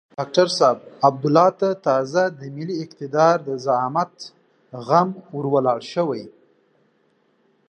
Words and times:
ډاکتر 0.17 0.47
صاحب 0.57 0.77
عبدالله 1.07 1.49
ته 1.59 1.69
تازه 1.87 2.23
د 2.39 2.41
ملي 2.55 2.75
اقتدار 2.85 3.35
د 3.47 3.49
زعامت 3.65 4.13
غم 4.87 5.09
ور 5.35 5.45
ولاړ 5.53 5.79
شوی. 5.93 6.23